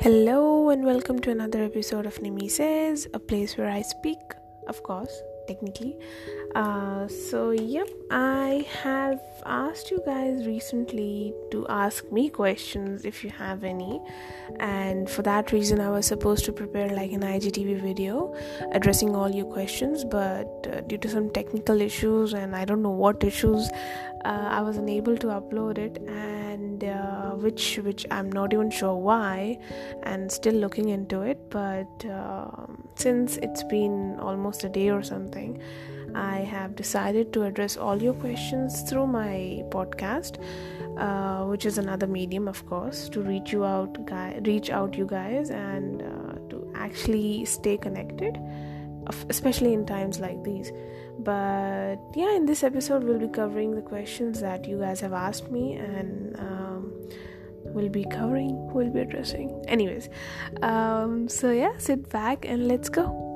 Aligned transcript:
Hello 0.00 0.70
and 0.70 0.84
welcome 0.84 1.18
to 1.18 1.32
another 1.32 1.64
episode 1.64 2.06
of 2.06 2.20
Nimi 2.20 2.48
Says, 2.48 3.08
a 3.14 3.18
place 3.18 3.56
where 3.56 3.68
I 3.68 3.82
speak, 3.82 4.20
of 4.68 4.80
course, 4.84 5.22
technically. 5.48 5.96
Uh, 6.54 7.08
so, 7.08 7.50
yep, 7.50 7.88
I 8.08 8.64
have 8.80 9.20
asked 9.44 9.90
you 9.90 10.00
guys 10.06 10.46
recently 10.46 11.34
to 11.50 11.66
ask 11.66 12.12
me 12.12 12.28
questions 12.28 13.04
if 13.04 13.24
you 13.24 13.30
have 13.30 13.64
any, 13.64 14.00
and 14.60 15.10
for 15.10 15.22
that 15.22 15.50
reason, 15.50 15.80
I 15.80 15.90
was 15.90 16.06
supposed 16.06 16.44
to 16.44 16.52
prepare 16.52 16.90
like 16.90 17.10
an 17.10 17.22
IGTV 17.22 17.82
video 17.82 18.36
addressing 18.70 19.16
all 19.16 19.28
your 19.28 19.46
questions, 19.46 20.04
but 20.04 20.68
uh, 20.72 20.82
due 20.82 20.98
to 20.98 21.08
some 21.08 21.28
technical 21.30 21.80
issues 21.80 22.34
and 22.34 22.54
I 22.54 22.64
don't 22.64 22.82
know 22.82 22.90
what 22.90 23.24
issues, 23.24 23.68
uh, 24.28 24.48
I 24.58 24.60
was 24.60 24.76
unable 24.76 25.16
to 25.24 25.28
upload 25.28 25.78
it, 25.78 25.98
and 26.06 26.84
uh, 26.84 27.30
which 27.44 27.78
which 27.88 28.06
I'm 28.10 28.30
not 28.30 28.52
even 28.52 28.70
sure 28.70 28.94
why, 28.94 29.58
and 30.02 30.30
still 30.30 30.58
looking 30.64 30.90
into 30.90 31.22
it. 31.22 31.38
But 31.50 32.04
um, 32.20 32.88
since 32.94 33.38
it's 33.38 33.62
been 33.64 34.18
almost 34.20 34.64
a 34.64 34.68
day 34.68 34.90
or 34.90 35.02
something, 35.02 35.60
I 36.14 36.36
have 36.54 36.76
decided 36.76 37.32
to 37.34 37.44
address 37.44 37.76
all 37.76 38.02
your 38.02 38.14
questions 38.14 38.82
through 38.90 39.06
my 39.06 39.62
podcast. 39.70 40.44
Uh, 40.98 41.44
which 41.44 41.64
is 41.64 41.78
another 41.78 42.08
medium, 42.08 42.48
of 42.48 42.60
course, 42.66 43.08
to 43.08 43.20
reach 43.22 43.52
you 43.52 43.64
out, 43.64 44.04
guy, 44.04 44.40
reach 44.44 44.68
out 44.68 44.96
you 44.96 45.06
guys, 45.06 45.50
and 45.50 46.02
uh, 46.02 46.32
to 46.50 46.72
actually 46.74 47.44
stay 47.44 47.76
connected, 47.76 48.36
especially 49.28 49.72
in 49.74 49.86
times 49.86 50.18
like 50.18 50.42
these 50.42 50.72
but 51.28 51.98
yeah 52.16 52.32
in 52.34 52.46
this 52.46 52.62
episode 52.64 53.04
we'll 53.04 53.18
be 53.18 53.28
covering 53.28 53.74
the 53.74 53.82
questions 53.82 54.40
that 54.40 54.66
you 54.66 54.78
guys 54.78 54.98
have 55.00 55.12
asked 55.12 55.50
me 55.50 55.74
and 55.74 56.34
um, 56.38 56.90
we'll 57.74 57.90
be 57.90 58.04
covering 58.04 58.52
we'll 58.72 58.90
be 58.90 59.00
addressing. 59.00 59.48
Anyways 59.68 60.08
um, 60.62 61.28
so 61.28 61.50
yeah 61.50 61.76
sit 61.76 62.08
back 62.08 62.46
and 62.46 62.66
let's 62.66 62.88
go 62.88 63.27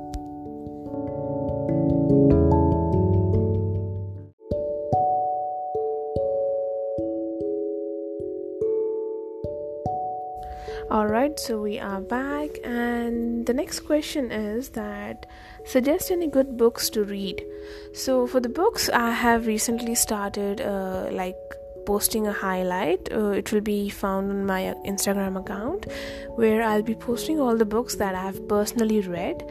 So 11.38 11.62
we 11.62 11.78
are 11.78 12.00
back, 12.00 12.50
and 12.62 13.46
the 13.46 13.54
next 13.54 13.80
question 13.80 14.30
is 14.30 14.70
that 14.70 15.26
suggest 15.64 16.10
any 16.10 16.26
good 16.26 16.56
books 16.56 16.90
to 16.90 17.04
read. 17.04 17.44
So, 17.92 18.26
for 18.26 18.40
the 18.40 18.48
books, 18.48 18.88
I 18.88 19.10
have 19.10 19.46
recently 19.46 19.94
started 19.94 20.60
uh, 20.60 21.08
like 21.10 21.36
posting 21.86 22.26
a 22.26 22.32
highlight. 22.32 23.12
Uh, 23.12 23.30
it 23.30 23.52
will 23.52 23.60
be 23.60 23.88
found 23.88 24.30
on 24.30 24.46
my 24.46 24.74
Instagram 24.86 25.38
account 25.38 25.86
where 26.36 26.62
I'll 26.62 26.82
be 26.82 26.94
posting 26.94 27.40
all 27.40 27.56
the 27.56 27.64
books 27.64 27.96
that 27.96 28.14
I've 28.14 28.46
personally 28.48 29.00
read 29.00 29.42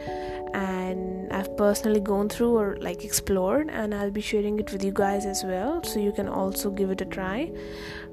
and 0.54 1.32
I've 1.32 1.56
personally 1.56 2.00
gone 2.00 2.28
through 2.28 2.56
or 2.56 2.76
like 2.80 3.04
explored, 3.04 3.70
and 3.70 3.94
I'll 3.94 4.10
be 4.10 4.20
sharing 4.20 4.58
it 4.58 4.72
with 4.72 4.84
you 4.84 4.92
guys 4.92 5.24
as 5.24 5.42
well 5.44 5.82
so 5.82 5.98
you 5.98 6.12
can 6.12 6.28
also 6.28 6.70
give 6.70 6.90
it 6.90 7.00
a 7.00 7.06
try 7.06 7.50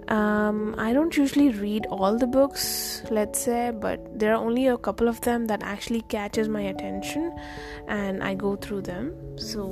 um, 0.10 0.74
I 0.80 0.92
don't 0.92 1.16
usually 1.16 1.50
read 1.50 1.86
all 1.92 2.18
the 2.18 2.26
books, 2.26 3.04
let's 3.12 3.40
say, 3.40 3.72
but 3.72 4.00
there 4.18 4.34
are 4.34 4.44
only 4.44 4.66
a 4.66 4.76
couple 4.76 5.08
of 5.08 5.22
them 5.22 5.46
that 5.46 5.62
actually 5.62 6.02
catches 6.02 6.50
my 6.50 6.62
attention, 6.62 7.32
and 7.88 8.24
I 8.24 8.34
go 8.34 8.56
through 8.56 8.82
them. 8.82 9.14
So, 9.38 9.66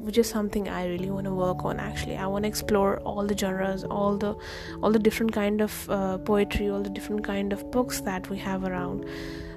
which 0.00 0.18
is 0.18 0.28
something 0.28 0.68
I 0.68 0.86
really 0.86 1.10
want 1.10 1.24
to 1.24 1.32
work 1.32 1.64
on. 1.64 1.80
Actually, 1.80 2.18
I 2.18 2.26
want 2.26 2.42
to 2.42 2.48
explore 2.48 3.00
all 3.00 3.26
the 3.26 3.36
genres, 3.36 3.82
all 3.84 4.18
the 4.18 4.36
all 4.82 4.92
the 4.92 4.98
different 4.98 5.32
kind 5.32 5.62
of 5.62 5.88
uh, 5.88 6.18
poetry, 6.18 6.68
all 6.68 6.82
the 6.82 6.90
different 6.90 7.24
kind 7.24 7.50
of 7.54 7.70
books 7.70 8.02
that 8.02 8.28
we 8.28 8.36
have 8.36 8.64
around. 8.64 9.06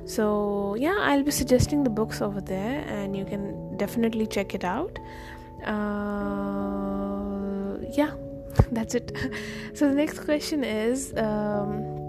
So, 0.05 0.75
yeah, 0.79 0.95
I'll 1.01 1.23
be 1.23 1.31
suggesting 1.31 1.83
the 1.83 1.89
books 1.89 2.21
over 2.21 2.39
there, 2.39 2.85
and 2.87 3.17
you 3.17 3.25
can 3.25 3.75
definitely 3.75 4.27
check 4.27 4.55
it 4.55 4.63
out. 4.63 4.97
Uh, 5.65 6.93
yeah 7.91 8.13
that's 8.71 8.95
it 8.95 9.15
so 9.73 9.87
the 9.87 9.95
next 9.95 10.19
question 10.19 10.63
is 10.63 11.13
um, 11.17 12.03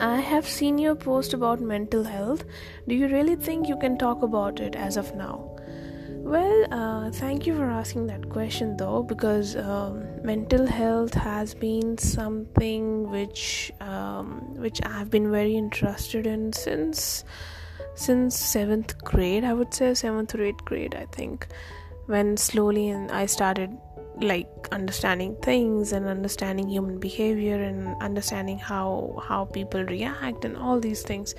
I 0.00 0.20
have 0.20 0.46
seen 0.46 0.78
your 0.78 0.94
post 0.94 1.34
about 1.34 1.60
mental 1.60 2.04
health. 2.04 2.44
Do 2.86 2.94
you 2.94 3.08
really 3.08 3.34
think 3.34 3.68
you 3.68 3.76
can 3.76 3.98
talk 3.98 4.22
about 4.22 4.60
it 4.60 4.76
as 4.76 4.96
of 4.96 5.12
now? 5.16 5.56
Well, 6.08 6.66
uh, 6.72 7.10
thank 7.10 7.46
you 7.46 7.56
for 7.56 7.64
asking 7.64 8.06
that 8.08 8.28
question 8.28 8.76
though, 8.76 9.02
because 9.02 9.56
um, 9.56 10.04
mental 10.22 10.66
health 10.66 11.14
has 11.14 11.54
been 11.54 11.98
something 11.98 13.10
which 13.10 13.72
um, 13.80 14.54
which 14.56 14.80
I've 14.84 15.10
been 15.10 15.32
very 15.32 15.56
interested 15.56 16.26
in 16.26 16.52
since 16.52 17.24
since 17.94 18.38
seventh 18.38 19.02
grade. 19.02 19.42
I 19.42 19.52
would 19.52 19.74
say 19.74 19.94
seventh 19.94 20.34
or 20.34 20.42
eighth 20.42 20.64
grade. 20.64 20.94
I 20.94 21.06
think 21.06 21.48
when 22.06 22.36
slowly 22.36 22.88
and 22.90 23.10
I 23.10 23.26
started 23.26 23.76
like 24.20 24.48
understanding 24.72 25.36
things 25.42 25.92
and 25.92 26.06
understanding 26.06 26.68
human 26.68 26.98
behavior 26.98 27.62
and 27.62 28.00
understanding 28.02 28.58
how 28.58 29.22
how 29.26 29.44
people 29.44 29.84
react 29.84 30.44
and 30.44 30.56
all 30.56 30.80
these 30.80 31.02
things. 31.02 31.34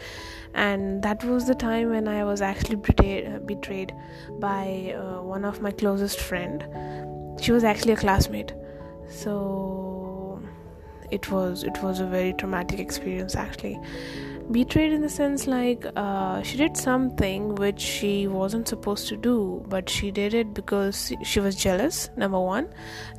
And 0.53 1.03
that 1.03 1.23
was 1.23 1.47
the 1.47 1.56
time 1.56 1.90
when 1.90 2.07
i 2.07 2.23
was 2.23 2.41
actually 2.41 2.78
betrayed, 2.78 3.45
betrayed 3.45 3.94
by 4.40 4.95
uh, 4.97 5.22
one 5.22 5.45
of 5.45 5.62
my 5.62 5.72
closest 5.72 6.19
friend. 6.19 6.66
She 7.41 7.51
was 7.51 7.63
actually 7.63 7.94
a 7.94 7.97
classmate. 7.97 8.53
So 9.09 10.41
it 11.11 11.31
was 11.31 11.63
it 11.63 11.81
was 11.81 12.00
a 12.00 12.06
very 12.06 12.34
traumatic 12.34 12.79
experience 12.79 13.35
actually 13.35 13.79
betrayed 14.51 14.91
in 14.91 15.01
the 15.01 15.09
sense 15.09 15.45
like 15.47 15.85
uh, 15.95 16.41
she 16.41 16.57
did 16.57 16.75
something 16.75 17.55
which 17.55 17.79
she 17.79 18.27
wasn't 18.27 18.67
supposed 18.67 19.07
to 19.07 19.15
do 19.15 19.63
but 19.67 19.87
she 19.89 20.09
did 20.09 20.33
it 20.33 20.53
because 20.53 21.13
she 21.23 21.39
was 21.39 21.55
jealous 21.55 22.09
number 22.17 22.39
one. 22.39 22.67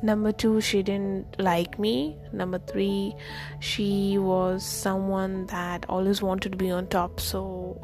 Number 0.01 0.31
two 0.31 0.59
she 0.61 0.83
didn't 0.83 1.39
like 1.39 1.79
me. 1.79 2.17
Number 2.33 2.59
three 2.59 3.15
she 3.59 4.17
was 4.17 4.65
someone 4.65 5.45
that 5.47 5.85
always 5.87 6.21
wanted 6.21 6.51
to 6.53 6.57
be 6.57 6.69
on 6.71 6.87
top. 6.87 7.19
So 7.19 7.79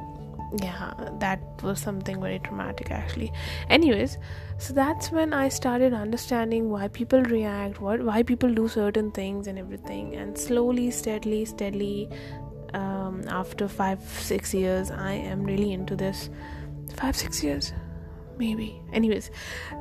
yeah 0.61 0.93
that 1.19 1.41
was 1.61 1.79
something 1.79 2.21
very 2.21 2.39
traumatic 2.39 2.91
actually. 2.91 3.31
Anyways 3.69 4.17
so 4.59 4.73
that's 4.73 5.11
when 5.11 5.33
i 5.33 5.47
started 5.47 5.93
understanding 5.93 6.69
why 6.69 6.87
people 6.87 7.21
react 7.21 7.79
what 7.79 8.01
why 8.01 8.23
people 8.23 8.51
do 8.51 8.67
certain 8.67 9.11
things 9.11 9.47
and 9.47 9.57
everything. 9.57 10.15
And 10.15 10.37
slowly 10.37 10.91
steadily 10.91 11.45
steadily 11.45 12.09
after 13.27 13.67
five 13.67 14.01
six 14.01 14.53
years 14.53 14.91
i 14.91 15.13
am 15.13 15.43
really 15.43 15.73
into 15.73 15.95
this. 15.95 16.29
Five 16.95 17.15
six 17.15 17.43
years? 17.43 17.73
Maybe. 18.37 18.81
Anyways 18.93 19.31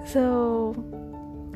so 0.07 0.75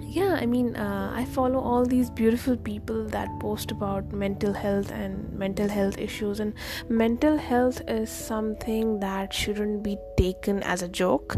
yeah 0.03 0.37
i 0.41 0.45
mean 0.45 0.75
uh, 0.75 1.13
i 1.15 1.25
follow 1.25 1.61
all 1.61 1.85
these 1.87 2.11
beautiful 2.11 2.57
people 2.57 3.05
that 3.05 3.29
post 3.39 3.71
about 3.71 4.13
mental 4.13 4.53
health 4.53 4.91
and 4.91 5.31
mental 5.41 5.69
health 5.69 5.99
issues. 5.99 6.39
And 6.39 6.55
mental 6.89 7.37
health 7.37 7.83
is 7.89 8.11
something 8.11 9.01
that 9.01 9.33
shouldn't 9.33 9.83
be 9.83 9.97
taken 10.17 10.63
as 10.63 10.83
a 10.83 10.89
joke. 10.89 11.37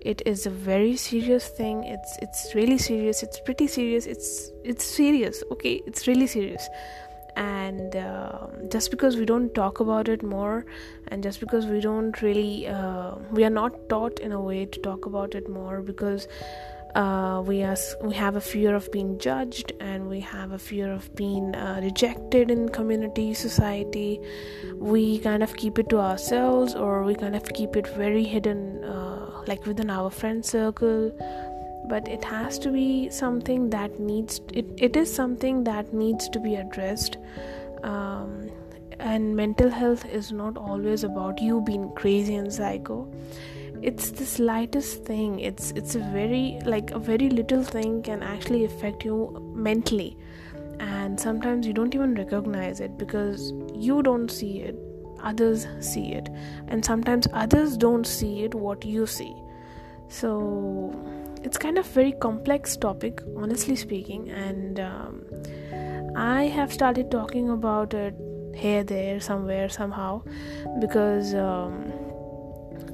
It 0.00 0.22
is 0.26 0.46
a 0.46 0.50
very 0.50 0.96
serious 0.96 1.48
thing. 1.48 1.82
It's 1.84 2.18
it's 2.22 2.54
really 2.54 2.78
serious. 2.78 3.22
It's 3.22 3.40
pretty 3.40 3.66
serious. 3.66 4.06
It's 4.06 4.52
it's 4.64 4.84
serious 4.84 5.42
okay? 5.52 5.82
It's 5.86 6.06
really 6.06 6.26
serious 6.26 6.68
and 7.38 7.94
uh, 7.94 8.46
just 8.68 8.90
because 8.90 9.16
we 9.16 9.24
don't 9.24 9.54
talk 9.54 9.80
about 9.80 10.08
it 10.08 10.22
more 10.22 10.66
and 11.08 11.22
just 11.22 11.38
because 11.40 11.66
we 11.66 11.80
don't 11.80 12.20
really 12.20 12.66
uh, 12.66 13.14
we 13.30 13.44
are 13.44 13.54
not 13.58 13.88
taught 13.88 14.18
in 14.18 14.32
a 14.32 14.40
way 14.40 14.64
to 14.66 14.80
talk 14.80 15.06
about 15.06 15.34
it 15.34 15.48
more 15.48 15.80
because 15.80 16.26
uh, 16.94 17.40
we 17.46 17.62
are 17.62 17.76
we 18.02 18.14
have 18.14 18.34
a 18.34 18.40
fear 18.40 18.74
of 18.74 18.90
being 18.90 19.18
judged 19.18 19.72
and 19.78 20.08
we 20.08 20.18
have 20.20 20.52
a 20.52 20.58
fear 20.58 20.90
of 20.92 21.14
being 21.14 21.54
uh, 21.54 21.78
rejected 21.82 22.50
in 22.50 22.68
community 22.70 23.34
society. 23.34 24.20
We 24.74 25.18
kind 25.18 25.42
of 25.42 25.54
keep 25.56 25.78
it 25.78 25.88
to 25.90 25.98
ourselves 25.98 26.74
or 26.74 27.04
we 27.04 27.14
kind 27.14 27.36
of 27.36 27.44
keep 27.52 27.76
it 27.76 27.86
very 27.86 28.24
hidden 28.24 28.82
uh, 28.82 29.42
like 29.46 29.64
within 29.66 29.90
our 29.90 30.10
friend 30.10 30.44
circle 30.44 31.12
but 31.88 32.08
it 32.08 32.24
has 32.24 32.58
to 32.60 32.70
be 32.70 33.08
something 33.10 33.70
that 33.70 33.98
needs 33.98 34.40
it, 34.52 34.66
it 34.76 34.96
is 34.96 35.12
something 35.12 35.64
that 35.64 35.92
needs 35.92 36.28
to 36.30 36.40
be 36.40 36.56
addressed. 36.56 37.18
Um, 37.82 38.50
and 39.00 39.36
mental 39.36 39.70
health 39.70 40.04
is 40.06 40.32
not 40.32 40.56
always 40.56 41.04
about 41.04 41.40
you 41.40 41.60
being 41.60 41.90
crazy 41.92 42.34
and 42.34 42.52
psycho. 42.52 43.08
It's 43.80 44.10
the 44.10 44.26
slightest 44.26 45.04
thing. 45.04 45.38
It's 45.38 45.70
it's 45.72 45.94
a 45.94 46.00
very 46.00 46.58
like 46.64 46.90
a 46.90 46.98
very 46.98 47.30
little 47.30 47.62
thing 47.62 48.02
can 48.02 48.22
actually 48.22 48.64
affect 48.64 49.04
you 49.04 49.52
mentally. 49.54 50.16
And 50.80 51.18
sometimes 51.18 51.66
you 51.66 51.72
don't 51.72 51.94
even 51.94 52.14
recognize 52.14 52.80
it 52.80 52.98
because 52.98 53.52
you 53.74 54.02
don't 54.02 54.30
see 54.30 54.60
it 54.60 54.76
others 55.22 55.66
see 55.80 56.12
it. 56.12 56.28
And 56.68 56.84
sometimes 56.84 57.26
others 57.32 57.76
don't 57.76 58.06
see 58.06 58.44
it 58.44 58.54
what 58.54 58.84
you 58.84 59.06
see. 59.06 59.34
So 60.08 60.94
it's 61.42 61.58
kind 61.58 61.78
of 61.78 61.86
very 61.86 62.12
complex 62.12 62.76
topic 62.76 63.22
honestly 63.36 63.76
speaking 63.76 64.28
and 64.30 64.80
um, 64.80 65.24
i 66.16 66.44
have 66.44 66.72
started 66.72 67.10
talking 67.10 67.50
about 67.50 67.94
it 67.94 68.14
here 68.54 68.82
there 68.82 69.20
somewhere 69.20 69.68
somehow 69.68 70.20
because 70.80 71.34
um, 71.34 71.92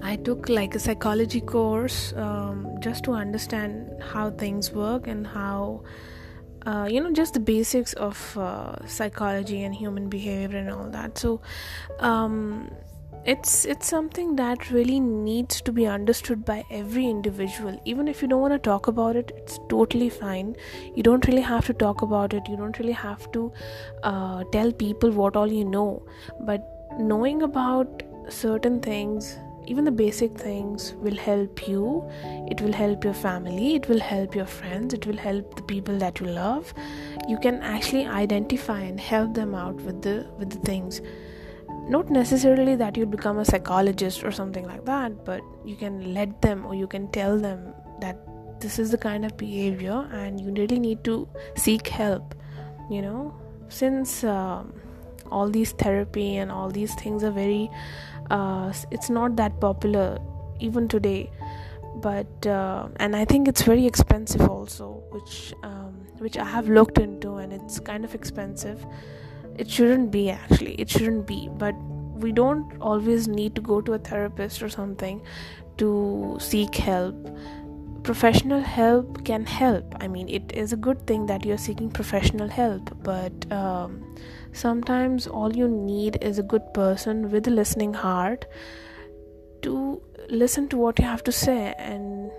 I 0.04 0.16
took 0.16 0.50
like 0.50 0.74
a 0.74 0.78
psychology 0.78 1.40
course 1.40 2.12
um, 2.14 2.76
just 2.80 3.04
to 3.04 3.12
understand 3.12 3.90
how 4.02 4.30
things 4.30 4.70
work 4.70 5.06
and 5.06 5.26
how 5.26 5.82
uh, 6.66 6.86
you 6.90 7.00
know 7.00 7.10
just 7.10 7.32
the 7.32 7.40
basics 7.40 7.94
of 7.94 8.36
uh, 8.36 8.86
psychology 8.86 9.62
and 9.62 9.74
human 9.74 10.10
behavior 10.10 10.58
and 10.58 10.70
all 10.70 10.90
that. 10.90 11.16
So 11.16 11.40
um, 12.00 12.70
it's 13.26 13.64
it's 13.64 13.86
something 13.86 14.36
that 14.36 14.70
really 14.70 15.00
needs 15.00 15.60
to 15.62 15.72
be 15.72 15.86
understood 15.86 16.44
by 16.44 16.62
every 16.70 17.06
individual. 17.06 17.80
Even 17.84 18.06
if 18.06 18.20
you 18.20 18.28
don't 18.28 18.42
want 18.42 18.52
to 18.52 18.58
talk 18.58 18.86
about 18.86 19.16
it 19.16 19.32
it's 19.36 19.58
totally 19.68 20.10
fine. 20.10 20.54
You 20.94 21.02
don't 21.02 21.26
really 21.26 21.42
have 21.42 21.66
to 21.66 21.72
talk 21.72 22.02
about 22.02 22.34
it. 22.34 22.42
You 22.48 22.56
don't 22.56 22.78
really 22.78 22.92
have 22.92 23.30
to 23.32 23.52
uh, 24.02 24.44
tell 24.52 24.72
people 24.72 25.10
what 25.10 25.36
all 25.36 25.50
you 25.50 25.64
know. 25.64 26.06
But 26.40 26.68
knowing 26.98 27.42
about 27.42 28.02
certain 28.28 28.80
things 28.80 29.38
even 29.66 29.84
the 29.84 29.90
basic 29.90 30.32
things 30.32 30.92
will 30.94 31.16
help 31.16 31.66
you. 31.66 32.06
It 32.50 32.60
will 32.60 32.72
help 32.72 33.02
your 33.02 33.14
family. 33.14 33.74
It 33.76 33.88
will 33.88 34.00
help 34.00 34.34
your 34.34 34.44
friends. 34.44 34.92
It 34.92 35.06
will 35.06 35.16
help 35.16 35.56
the 35.56 35.62
people 35.62 35.96
that 35.98 36.20
you 36.20 36.26
love. 36.26 36.74
You 37.28 37.38
can 37.38 37.62
actually 37.62 38.04
identify 38.04 38.80
and 38.80 39.00
help 39.00 39.32
them 39.32 39.54
out 39.54 39.76
with 39.76 40.02
the 40.02 40.26
with 40.38 40.50
the 40.50 40.58
things 40.58 41.00
not 41.88 42.10
necessarily 42.10 42.74
that 42.76 42.96
you 42.96 43.06
become 43.06 43.38
a 43.38 43.44
psychologist 43.44 44.24
or 44.24 44.30
something 44.30 44.66
like 44.66 44.84
that 44.84 45.24
but 45.24 45.40
you 45.64 45.76
can 45.76 46.14
let 46.14 46.40
them 46.42 46.64
or 46.66 46.74
you 46.74 46.86
can 46.86 47.10
tell 47.12 47.38
them 47.38 47.74
that 48.00 48.18
this 48.60 48.78
is 48.78 48.90
the 48.90 48.98
kind 48.98 49.24
of 49.24 49.36
behavior 49.36 50.08
and 50.12 50.40
you 50.40 50.52
really 50.52 50.78
need 50.78 51.02
to 51.04 51.28
seek 51.56 51.88
help 51.88 52.34
you 52.90 53.02
know? 53.02 53.34
Since 53.68 54.24
um, 54.24 54.72
all 55.30 55.48
these 55.48 55.72
therapy 55.72 56.36
and 56.36 56.52
all 56.52 56.70
these 56.70 56.94
things 56.94 57.24
are 57.24 57.30
very 57.30 57.70
uh, 58.30 58.72
it's 58.90 59.10
not 59.10 59.36
that 59.36 59.58
popular 59.60 60.18
even 60.60 60.86
today 60.86 61.30
but 61.96 62.46
uh, 62.46 62.88
and 62.96 63.16
i 63.16 63.24
think 63.24 63.48
it's 63.48 63.62
very 63.62 63.86
expensive 63.86 64.42
also 64.42 65.02
which 65.10 65.54
um, 65.62 66.06
which 66.18 66.36
i 66.36 66.44
have 66.44 66.68
looked 66.68 66.98
into 66.98 67.36
and 67.36 67.52
it's 67.52 67.80
kind 67.80 68.04
of 68.04 68.14
expensive 68.14 68.84
it 69.56 69.70
shouldn't 69.70 70.10
be 70.10 70.30
actually. 70.30 70.74
It 70.74 70.90
shouldn't 70.90 71.26
be. 71.26 71.48
But 71.56 71.74
we 72.14 72.32
don't 72.32 72.76
always 72.80 73.28
need 73.28 73.54
to 73.54 73.60
go 73.60 73.80
to 73.80 73.94
a 73.94 73.98
therapist 73.98 74.62
or 74.62 74.68
something 74.68 75.22
to 75.78 76.36
seek 76.40 76.74
help. 76.74 77.16
Professional 78.02 78.60
help 78.60 79.24
can 79.24 79.46
help. 79.46 79.94
I 80.00 80.08
mean 80.08 80.28
it 80.28 80.52
is 80.52 80.72
a 80.72 80.76
good 80.76 81.06
thing 81.06 81.26
that 81.26 81.44
you're 81.44 81.58
seeking 81.58 81.90
professional 81.90 82.48
help 82.48 82.96
but 83.02 83.50
um, 83.50 84.16
sometimes 84.52 85.26
all 85.26 85.56
you 85.56 85.68
need 85.68 86.18
is 86.20 86.38
a 86.38 86.42
good 86.42 86.72
person 86.74 87.30
with 87.30 87.48
a 87.48 87.50
listening 87.50 87.94
heart 87.94 88.44
to 89.62 90.02
listen 90.28 90.68
to 90.68 90.76
what 90.76 90.98
you 90.98 91.04
have 91.04 91.24
to 91.24 91.32
say 91.32 91.74
and 91.78 92.30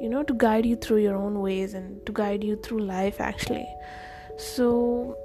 you 0.00 0.08
know 0.08 0.22
to 0.22 0.34
guide 0.34 0.66
you 0.66 0.76
through 0.76 0.98
your 0.98 1.16
own 1.16 1.40
ways 1.40 1.72
and 1.74 2.04
to 2.06 2.12
guide 2.12 2.44
you 2.44 2.56
through 2.56 2.80
life 2.80 3.20
actually. 3.20 3.66
So 4.36 5.16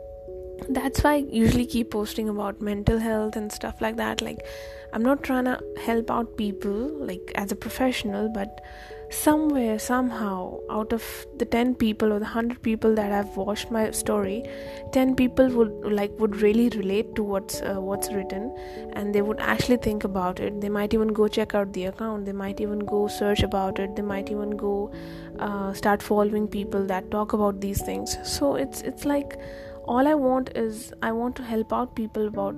that's 0.70 1.04
why 1.04 1.14
I 1.14 1.26
usually 1.30 1.66
keep 1.66 1.92
posting 1.92 2.30
about 2.30 2.62
mental 2.62 3.00
health 3.00 3.36
and 3.36 3.52
stuff 3.52 3.82
like 3.82 3.98
that. 3.98 4.22
Like, 4.22 4.46
I'm 4.94 5.04
not 5.04 5.24
trying 5.24 5.46
to 5.46 5.60
help 5.86 6.12
out 6.12 6.38
people, 6.38 6.72
like, 6.72 7.32
as 7.36 7.52
a 7.52 7.56
professional, 7.56 8.30
but 8.30 8.62
somewhere, 9.10 9.80
somehow, 9.80 10.60
out 10.70 10.94
of 10.94 11.04
the 11.38 11.46
10 11.46 11.76
people 11.76 12.14
or 12.14 12.20
the 12.20 12.26
100 12.26 12.62
people 12.62 12.94
that 12.96 13.12
have 13.12 13.36
watched 13.38 13.72
my 13.72 13.92
story, 13.92 14.44
10 14.92 15.16
people 15.16 15.50
would, 15.50 15.72
like, 15.92 16.12
would 16.20 16.38
really 16.42 16.70
relate 16.78 17.16
to 17.16 17.24
what's, 17.24 17.62
uh, 17.62 17.76
what's 17.80 18.12
written 18.12 18.56
and 18.94 19.16
they 19.16 19.22
would 19.22 19.40
actually 19.40 19.78
think 19.78 20.04
about 20.04 20.40
it. 20.40 20.62
They 20.62 20.70
might 20.70 20.94
even 20.94 21.10
go 21.10 21.28
check 21.28 21.56
out 21.56 21.74
the 21.74 21.86
account, 21.86 22.26
they 22.26 22.34
might 22.34 22.62
even 22.62 22.80
go 22.80 23.08
search 23.08 23.44
about 23.44 23.80
it, 23.80 23.96
they 23.96 24.02
might 24.02 24.30
even 24.30 24.52
go 24.52 24.92
uh, 25.40 25.74
start 25.74 26.02
following 26.02 26.48
people 26.48 26.86
that 26.86 27.12
talk 27.12 27.34
about 27.34 27.60
these 27.60 27.82
things. 27.82 28.18
So, 28.24 28.56
it's, 28.56 28.82
it's 28.82 29.06
like, 29.06 29.38
all 29.86 30.08
I 30.08 30.14
want 30.14 30.52
is 30.56 30.94
I 31.02 31.12
want 31.12 31.36
to 31.38 31.44
help 31.44 31.74
out 31.74 31.96
people 31.96 32.28
about 32.28 32.56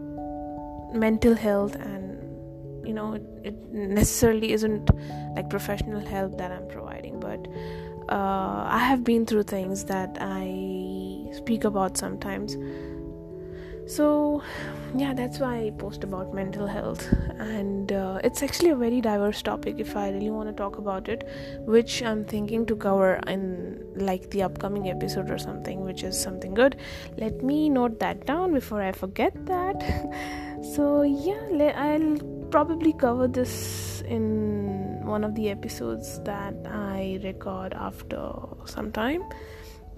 mental 0.94 1.36
health 1.36 1.76
and 1.76 2.88
you 2.88 2.94
know 2.94 3.14
it, 3.14 3.24
it 3.44 3.56
necessarily 3.72 4.52
isn't 4.52 4.90
like 5.36 5.50
professional 5.50 6.00
help 6.00 6.38
that 6.38 6.52
I'm 6.52 6.68
providing 6.68 7.20
but 7.20 7.48
uh, 8.10 8.66
I 8.68 8.80
have 8.80 9.04
been 9.04 9.26
through 9.26 9.44
things 9.44 9.86
that 9.86 10.18
I 10.20 11.32
speak 11.32 11.64
about 11.64 11.98
sometimes 11.98 12.58
so 13.86 14.42
yeah 14.96 15.14
that's 15.14 15.40
why 15.40 15.58
i 15.66 15.70
post 15.72 16.04
about 16.04 16.34
mental 16.34 16.68
health. 16.68 17.08
And 17.40 17.92
uh, 17.92 18.20
it's 18.24 18.42
actually 18.42 18.70
a 18.70 18.76
very 18.76 19.02
diverse 19.02 19.42
topic 19.42 19.76
if 19.80 19.96
i 19.96 20.10
really 20.10 20.30
want 20.30 20.50
to 20.50 20.54
talk 20.54 20.78
about 20.78 21.10
it 21.10 21.28
which 21.66 22.02
i'm 22.02 22.24
thinking 22.24 22.66
to 22.68 22.76
cover 22.76 23.20
in 23.28 23.84
like 23.96 24.30
the 24.30 24.44
upcoming 24.44 24.90
episode 24.90 25.30
or 25.30 25.38
something 25.38 25.82
which 25.82 26.04
is 26.04 26.20
something 26.20 26.54
good. 26.54 26.78
Let 27.18 27.44
me 27.44 27.70
note 27.70 28.00
that 28.00 28.26
down 28.26 28.54
before 28.54 28.82
i 28.82 28.92
forget 28.92 29.46
that. 29.46 29.84
So 30.64 31.02
yeah 31.02 31.44
i'll 31.76 32.18
probably 32.50 32.94
cover 32.94 33.28
this 33.28 34.02
in 34.08 35.02
one 35.04 35.24
of 35.24 35.36
the 35.36 35.50
episodes 35.50 36.20
that 36.24 36.56
i 36.66 37.20
record 37.24 37.74
after 37.74 38.32
some 38.66 38.92
time 38.92 39.24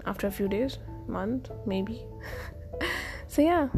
after 0.06 0.26
a 0.26 0.30
few 0.30 0.48
days 0.48 0.78
month 1.06 1.50
maybe 1.66 2.04
so 3.28 3.42
yeah. 3.42 3.68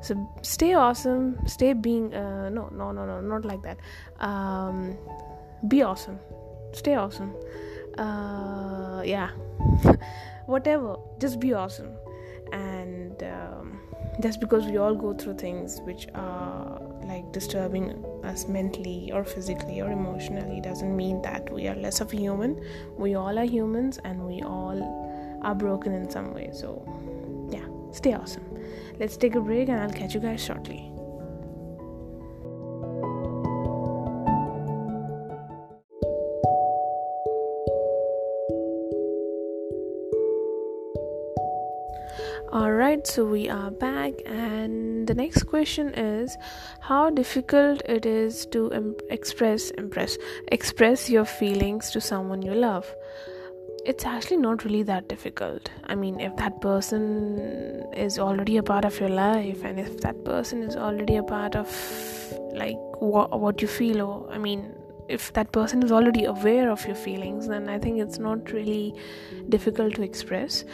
So 0.00 0.30
stay 0.42 0.74
awesome. 0.74 1.38
Stay 1.46 1.72
being 1.72 2.14
uh, 2.14 2.50
no 2.50 2.68
no 2.68 2.92
no 2.92 3.06
no 3.06 3.20
not 3.20 3.44
like 3.44 3.62
that. 3.62 3.78
Um, 4.20 4.98
be 5.66 5.82
awesome. 5.82 6.18
Stay 6.72 6.94
awesome. 6.94 7.34
Uh, 7.96 9.02
yeah. 9.04 9.30
Whatever. 10.46 10.96
Just 11.18 11.40
be 11.40 11.54
awesome. 11.54 11.90
And 12.52 13.22
um, 13.22 13.80
just 14.20 14.40
because 14.40 14.66
we 14.66 14.76
all 14.76 14.94
go 14.94 15.14
through 15.14 15.38
things 15.38 15.80
which 15.82 16.06
are 16.14 16.80
like 17.04 17.32
disturbing 17.32 18.04
us 18.24 18.46
mentally 18.46 19.10
or 19.12 19.24
physically 19.24 19.80
or 19.80 19.90
emotionally 19.90 20.60
doesn't 20.60 20.94
mean 20.94 21.22
that 21.22 21.50
we 21.50 21.66
are 21.66 21.76
less 21.76 22.00
of 22.00 22.12
a 22.12 22.16
human. 22.16 22.62
We 22.98 23.14
all 23.14 23.38
are 23.38 23.44
humans 23.44 23.98
and 24.04 24.26
we 24.26 24.42
all 24.42 25.40
are 25.42 25.54
broken 25.54 25.94
in 25.94 26.10
some 26.10 26.34
way. 26.34 26.50
So 26.52 26.84
yeah. 27.50 27.64
Stay 27.92 28.12
awesome 28.12 28.53
Let's 28.98 29.16
take 29.16 29.34
a 29.34 29.40
break 29.40 29.68
and 29.68 29.80
I'll 29.80 29.90
catch 29.90 30.14
you 30.14 30.20
guys 30.20 30.42
shortly. 30.44 30.90
Alright, 42.52 43.04
so 43.04 43.24
we 43.24 43.48
are 43.48 43.72
back, 43.72 44.12
and 44.26 45.08
the 45.08 45.14
next 45.14 45.42
question 45.44 45.88
is 45.94 46.36
how 46.78 47.10
difficult 47.10 47.82
it 47.86 48.06
is 48.06 48.46
to 48.46 48.70
em- 48.70 48.96
express, 49.10 49.70
impress, 49.70 50.16
express 50.52 51.10
your 51.10 51.24
feelings 51.24 51.90
to 51.90 52.00
someone 52.00 52.42
you 52.42 52.54
love 52.54 52.94
it's 53.84 54.06
actually 54.06 54.38
not 54.38 54.64
really 54.64 54.82
that 54.82 55.08
difficult. 55.08 55.70
I 55.84 55.94
mean, 55.94 56.18
if 56.18 56.36
that 56.36 56.60
person 56.60 57.86
is 57.94 58.18
already 58.18 58.56
a 58.56 58.62
part 58.62 58.84
of 58.84 58.98
your 58.98 59.10
life, 59.10 59.62
and 59.62 59.78
if 59.78 60.00
that 60.00 60.24
person 60.24 60.62
is 60.62 60.74
already 60.74 61.16
a 61.16 61.22
part 61.22 61.54
of 61.54 61.68
like 62.52 62.78
what, 63.00 63.38
what 63.38 63.60
you 63.60 63.68
feel, 63.68 64.00
or 64.00 64.30
I 64.32 64.38
mean, 64.38 64.74
if 65.08 65.32
that 65.34 65.52
person 65.52 65.82
is 65.82 65.92
already 65.92 66.24
aware 66.24 66.70
of 66.70 66.86
your 66.86 66.96
feelings, 66.96 67.46
then 67.46 67.68
I 67.68 67.78
think 67.78 68.00
it's 68.00 68.18
not 68.18 68.52
really 68.52 68.94
difficult 69.50 69.96
to 69.96 70.02
express. 70.02 70.64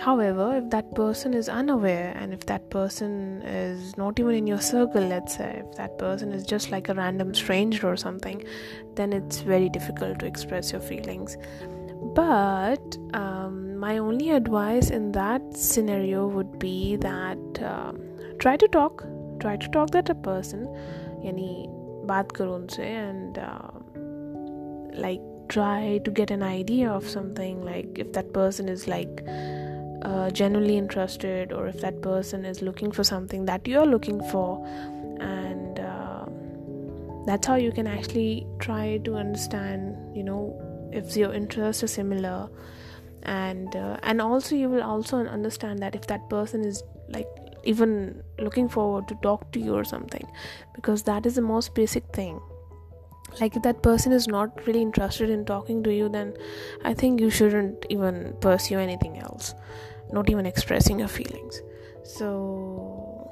However, 0.00 0.56
if 0.56 0.70
that 0.70 0.94
person 0.94 1.34
is 1.34 1.48
unaware 1.48 2.12
and 2.16 2.32
if 2.32 2.46
that 2.46 2.70
person 2.70 3.42
is 3.42 3.96
not 3.96 4.18
even 4.18 4.34
in 4.34 4.46
your 4.46 4.60
circle, 4.60 5.02
let's 5.02 5.36
say, 5.36 5.62
if 5.64 5.76
that 5.76 5.98
person 5.98 6.32
is 6.32 6.44
just 6.44 6.70
like 6.70 6.88
a 6.88 6.94
random 6.94 7.34
stranger 7.34 7.88
or 7.88 7.96
something, 7.96 8.44
then 8.94 9.12
it's 9.12 9.40
very 9.40 9.68
difficult 9.68 10.20
to 10.20 10.26
express 10.26 10.72
your 10.72 10.80
feelings 10.80 11.36
but 12.00 12.96
um, 13.14 13.76
my 13.76 13.98
only 13.98 14.30
advice 14.30 14.90
in 14.90 15.12
that 15.12 15.42
scenario 15.56 16.26
would 16.26 16.58
be 16.58 16.96
that 16.96 17.38
um, 17.62 18.00
try 18.38 18.56
to 18.56 18.68
talk. 18.68 19.04
Try 19.40 19.56
to 19.56 19.68
talk 19.68 19.90
that 19.90 20.08
a 20.10 20.14
person 20.14 20.66
yani 21.24 21.68
baat 22.06 22.32
karo 22.32 22.58
unse 22.58 22.78
and 22.78 23.38
uh, 23.38 23.70
like 24.94 25.20
try 25.48 25.98
to 26.04 26.10
get 26.10 26.30
an 26.30 26.42
idea 26.42 26.90
of 26.90 27.08
something 27.08 27.64
like 27.64 27.98
if 27.98 28.12
that 28.12 28.32
person 28.32 28.68
is 28.68 28.86
like 28.86 29.22
uh, 30.02 30.30
genuinely 30.30 30.76
interested 30.76 31.52
or 31.52 31.66
if 31.68 31.80
that 31.80 32.00
person 32.02 32.44
is 32.44 32.62
looking 32.62 32.92
for 32.92 33.04
something 33.04 33.44
that 33.46 33.66
you're 33.66 33.86
looking 33.86 34.20
for. 34.30 34.64
And 35.20 35.80
uh, 35.80 36.26
that's 37.26 37.46
how 37.46 37.56
you 37.56 37.72
can 37.72 37.86
actually 37.86 38.46
try 38.58 38.98
to 39.04 39.16
understand 39.16 39.96
you 40.16 40.22
know 40.22 40.44
if 40.92 41.16
your 41.16 41.32
interests 41.32 41.82
are 41.82 41.88
similar. 41.88 42.48
And 43.24 43.74
uh, 43.74 43.98
and 44.02 44.22
also 44.22 44.56
you 44.56 44.68
will 44.68 44.82
also 44.82 45.18
understand 45.18 45.80
that 45.80 45.94
if 45.94 46.06
that 46.06 46.28
person 46.30 46.64
is 46.64 46.82
like 47.08 47.26
even 47.64 48.22
looking 48.38 48.68
forward 48.68 49.08
to 49.08 49.14
talk 49.22 49.50
to 49.52 49.60
you 49.60 49.74
or 49.74 49.84
something 49.84 50.26
because 50.74 51.02
that 51.02 51.26
is 51.26 51.34
the 51.34 51.42
most 51.42 51.74
basic 51.74 52.04
thing. 52.12 52.40
Like 53.40 53.56
if 53.56 53.62
that 53.62 53.82
person 53.82 54.12
is 54.12 54.26
not 54.26 54.66
really 54.66 54.80
interested 54.80 55.28
in 55.28 55.44
talking 55.44 55.82
to 55.82 55.92
you 55.94 56.08
then 56.08 56.34
i 56.82 56.94
think 56.94 57.20
you 57.20 57.28
shouldn't 57.28 57.84
even 57.90 58.34
pursue 58.40 58.78
anything 58.78 59.18
else 59.18 59.54
not 60.12 60.30
even 60.30 60.46
expressing 60.46 60.98
your 60.98 61.08
feelings. 61.08 61.62
So 62.04 63.24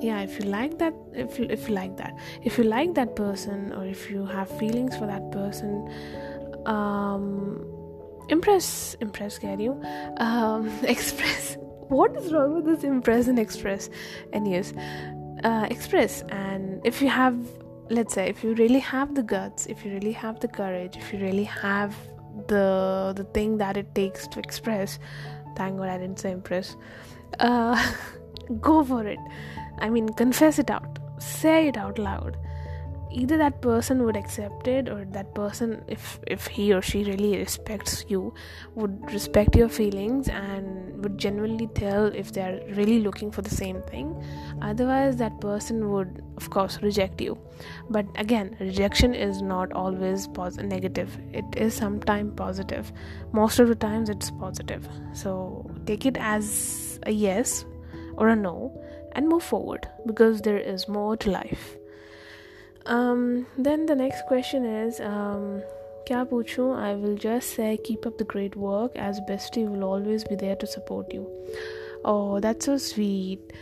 yeah 0.00 0.20
if 0.20 0.38
you 0.38 0.50
like 0.50 0.78
that 0.78 0.92
if 1.14 1.38
you, 1.38 1.46
if 1.48 1.68
you 1.68 1.74
like 1.74 1.96
that 1.96 2.12
if 2.42 2.58
you 2.58 2.64
like 2.64 2.94
that 2.94 3.16
person 3.16 3.72
or 3.72 3.86
if 3.86 4.10
you 4.10 4.26
have 4.26 4.50
feelings 4.58 4.94
for 4.94 5.06
that 5.06 5.30
person 5.30 5.88
um 6.66 7.64
impress 8.28 8.96
impress 9.00 9.38
get 9.38 9.60
you 9.60 9.80
um 10.18 10.68
express. 10.82 11.56
What 11.88 12.16
is 12.16 12.32
wrong 12.32 12.54
with 12.54 12.66
this 12.66 12.84
impress 12.84 13.28
and 13.28 13.38
express? 13.38 13.88
And 14.32 14.50
yes 14.50 14.72
uh, 15.44 15.66
express. 15.70 16.22
And 16.30 16.84
if 16.84 17.00
you 17.00 17.08
have 17.08 17.36
let's 17.88 18.14
say 18.14 18.28
if 18.28 18.42
you 18.42 18.54
really 18.54 18.80
have 18.80 19.14
the 19.14 19.22
guts 19.22 19.66
if 19.66 19.84
you 19.84 19.92
really 19.92 20.10
have 20.10 20.40
the 20.40 20.48
courage 20.48 20.96
if 20.96 21.12
you 21.12 21.20
really 21.20 21.44
have 21.44 21.94
the 22.48 23.12
the 23.16 23.22
thing 23.32 23.58
that 23.58 23.76
it 23.76 23.94
takes 23.94 24.26
to 24.26 24.40
express 24.40 24.98
thank 25.54 25.78
god 25.78 25.88
i 25.88 25.96
didn't 25.96 26.18
say 26.18 26.32
impress 26.32 26.74
uh, 27.40 27.92
go 28.60 28.84
for 28.84 29.06
it. 29.06 29.18
I 29.78 29.90
mean 29.90 30.08
confess 30.10 30.58
it 30.58 30.70
out. 30.70 30.98
Say 31.18 31.68
it 31.68 31.76
out 31.76 31.98
loud 31.98 32.36
either 33.16 33.36
that 33.38 33.60
person 33.62 34.04
would 34.04 34.16
accept 34.16 34.68
it 34.68 34.88
or 34.88 35.04
that 35.16 35.34
person 35.34 35.82
if 35.88 36.18
if 36.26 36.46
he 36.46 36.72
or 36.72 36.80
she 36.82 37.02
really 37.04 37.30
respects 37.38 38.04
you 38.08 38.34
would 38.74 39.12
respect 39.12 39.56
your 39.56 39.68
feelings 39.76 40.28
and 40.28 41.02
would 41.02 41.16
genuinely 41.16 41.68
tell 41.78 42.06
if 42.22 42.32
they're 42.32 42.60
really 42.80 42.98
looking 43.00 43.30
for 43.30 43.42
the 43.42 43.54
same 43.58 43.80
thing. 43.82 44.10
Otherwise 44.60 45.16
that 45.16 45.40
person 45.40 45.90
would 45.92 46.22
of 46.36 46.50
course 46.50 46.78
reject 46.82 47.20
you. 47.20 47.38
But 47.88 48.06
again 48.16 48.54
rejection 48.60 49.14
is 49.14 49.40
not 49.40 49.72
always 49.72 50.28
negative. 50.58 51.18
It 51.32 51.56
is 51.56 51.72
sometimes 51.74 52.34
positive. 52.36 52.92
Most 53.32 53.58
of 53.58 53.68
the 53.68 53.80
times 53.86 54.10
it's 54.10 54.30
positive. 54.30 54.86
So 55.14 55.70
take 55.86 56.04
it 56.04 56.18
as 56.18 57.00
a 57.04 57.10
yes 57.12 57.64
or 58.16 58.28
a 58.28 58.36
no 58.36 58.78
and 59.12 59.26
move 59.26 59.42
forward 59.42 59.88
because 60.04 60.42
there 60.42 60.58
is 60.58 60.86
more 60.86 61.16
to 61.16 61.30
life 61.30 61.76
um, 62.85 63.45
then 63.57 63.85
the 63.85 63.95
next 63.95 64.25
question 64.27 64.65
is 64.65 64.99
um, 64.99 65.61
क्या 66.07 66.23
पूछूं 66.29 66.69
I 66.83 66.93
will 67.01 67.17
just 67.23 67.57
say 67.57 67.77
keep 67.89 68.05
up 68.05 68.17
the 68.17 68.29
great 68.35 68.55
work 68.55 68.95
as 68.95 69.19
bestie 69.27 69.67
will 69.73 69.83
always 69.83 70.23
be 70.23 70.35
there 70.35 70.55
to 70.63 70.67
support 70.67 71.13
you 71.13 71.27
oh 72.03 72.39
that's 72.39 72.65
so 72.65 72.77
sweet 72.77 73.53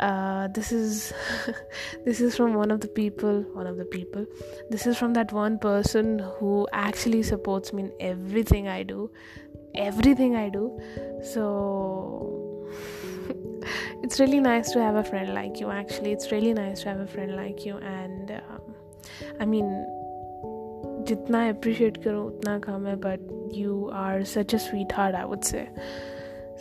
uh, 0.00 0.48
this 0.48 0.72
is 0.72 1.12
this 2.04 2.20
is 2.20 2.36
from 2.36 2.54
one 2.54 2.70
of 2.70 2.80
the 2.80 2.88
people 2.88 3.42
one 3.52 3.66
of 3.66 3.76
the 3.76 3.84
people 3.84 4.26
this 4.70 4.86
is 4.86 4.98
from 4.98 5.14
that 5.14 5.32
one 5.32 5.58
person 5.58 6.18
who 6.38 6.66
actually 6.72 7.22
supports 7.22 7.72
me 7.72 7.84
in 7.84 7.92
everything 8.00 8.68
i 8.68 8.82
do 8.82 9.10
everything 9.74 10.34
i 10.36 10.48
do 10.48 10.80
so 11.22 12.68
it's 14.08 14.20
really 14.20 14.40
nice 14.40 14.70
to 14.72 14.80
have 14.80 14.96
a 14.96 15.04
friend 15.04 15.34
like 15.34 15.60
you 15.60 15.70
actually 15.70 16.12
it's 16.12 16.30
really 16.32 16.54
nice 16.54 16.82
to 16.82 16.88
have 16.88 17.00
a 17.00 17.06
friend 17.06 17.36
like 17.36 17.64
you 17.66 17.76
and 17.78 18.30
um, 18.30 18.62
i 19.40 19.44
mean 19.44 19.68
जितना 21.08 21.48
appreciate 21.48 21.96
करूँ 22.04 22.26
उतना 22.26 22.58
कम 22.58 22.86
है 22.86 22.94
but 22.96 23.52
you 23.54 23.88
are 23.94 24.22
such 24.24 24.54
a 24.54 24.58
sweet 24.58 24.92
heart 24.92 25.16
I 25.16 25.24
would 25.24 25.40
say 25.50 25.66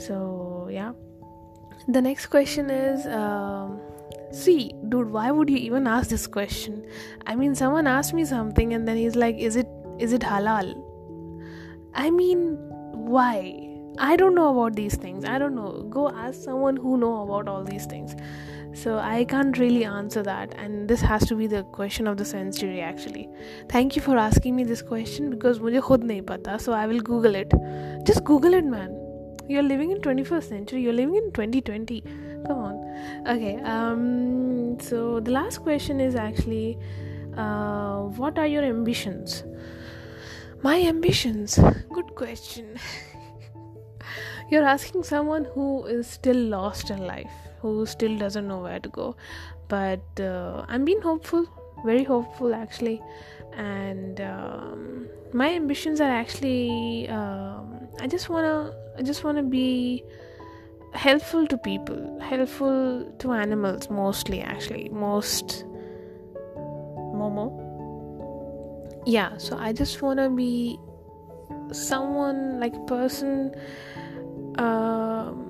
सो 0.05 0.69
या 0.69 0.93
the 1.95 2.01
next 2.01 2.27
question 2.27 2.69
is 2.69 3.05
um, 3.05 3.71
see 4.41 4.73
dude 4.91 5.09
why 5.11 5.31
would 5.31 5.49
you 5.49 5.57
even 5.57 5.87
ask 5.93 6.09
this 6.09 6.27
question 6.35 6.77
i 7.27 7.35
mean 7.35 7.55
someone 7.61 7.89
asked 7.93 8.13
me 8.19 8.23
something 8.29 8.73
and 8.73 8.87
then 8.87 8.97
he's 8.97 9.17
like 9.23 9.41
is 9.49 9.57
it 9.63 9.73
is 9.99 10.13
it 10.13 10.21
halal 10.21 10.71
i 12.03 12.09
mean 12.09 12.45
why 13.15 13.35
I 13.98 14.16
don't 14.16 14.34
know 14.34 14.50
about 14.50 14.76
these 14.76 14.96
things. 14.96 15.24
I 15.24 15.38
don't 15.38 15.54
know. 15.54 15.82
Go 15.90 16.08
ask 16.08 16.42
someone 16.42 16.76
who 16.76 16.96
know 16.98 17.22
about 17.22 17.48
all 17.48 17.64
these 17.64 17.86
things. 17.86 18.14
So 18.82 18.98
i 18.98 19.24
can't 19.24 19.58
really 19.58 19.84
answer 19.84 20.22
that 20.22 20.54
and 20.64 20.88
this 20.88 21.00
has 21.00 21.26
to 21.28 21.34
be 21.34 21.46
the 21.46 21.62
question 21.78 22.06
of 22.06 22.16
the 22.16 22.24
century 22.24 22.80
actually. 22.80 23.28
Thank 23.68 23.96
you 23.96 24.02
for 24.02 24.16
asking 24.16 24.56
me 24.56 24.64
this 24.64 24.82
question 24.82 25.30
because 25.30 25.58
mujhe 25.66 25.82
khud 25.88 26.06
nahi 26.12 26.24
pata 26.30 26.58
so 26.66 26.76
i 26.80 26.86
will 26.92 27.00
google 27.10 27.40
it. 27.42 27.58
Just 28.12 28.24
google 28.32 28.54
it 28.60 28.70
man. 28.76 28.94
You're 29.48 29.66
living 29.72 29.90
in 29.96 30.00
21st 30.06 30.48
century. 30.54 30.82
You're 30.82 30.98
living 31.00 31.16
in 31.16 31.32
2020 31.32 32.00
come 32.46 32.58
on. 32.70 32.80
Okay 33.34 33.56
um 33.76 34.80
so 34.88 35.04
the 35.20 35.36
last 35.40 35.62
question 35.68 36.00
is 36.08 36.14
actually 36.28 36.78
uh, 37.36 38.02
what 38.22 38.38
are 38.38 38.46
your 38.46 38.64
ambitions? 38.64 39.44
My 40.62 40.80
ambitions? 40.82 41.58
Good 41.92 42.14
question 42.16 42.78
you're 44.50 44.64
asking 44.64 45.02
someone 45.04 45.44
who 45.44 45.84
is 45.86 46.06
still 46.06 46.36
lost 46.36 46.90
in 46.90 47.06
life 47.06 47.30
who 47.60 47.84
still 47.86 48.16
doesn't 48.16 48.46
know 48.46 48.60
where 48.60 48.78
to 48.78 48.88
go. 48.88 49.16
But 49.68 50.20
uh, 50.20 50.64
i'm 50.68 50.84
being 50.84 51.02
hopeful 51.02 51.46
very 51.84 52.04
hopeful 52.04 52.54
actually. 52.54 53.02
And 53.54 54.20
um, 54.20 55.08
my 55.32 55.52
ambitions 55.54 56.00
are 56.00 56.10
actually 56.10 57.08
um, 57.08 57.88
i 58.00 58.06
just 58.06 58.28
want 58.28 58.44
to 58.44 58.74
i 58.98 59.02
just 59.02 59.24
want 59.24 59.36
to 59.36 59.42
be 59.42 60.04
helpful 60.92 61.46
to 61.46 61.58
people 61.58 62.20
helpful 62.20 63.12
to 63.18 63.32
animals 63.32 63.90
mostly 63.90 64.40
actually. 64.40 64.88
Most 64.88 65.64
momo? 67.20 67.64
Yeah 69.06 69.36
so 69.38 69.56
i 69.58 69.72
just 69.72 70.02
want 70.02 70.18
to 70.20 70.30
be 70.30 70.78
someone 71.72 72.60
like 72.60 72.74
a 72.74 72.84
person 72.86 73.54
um, 74.58 75.48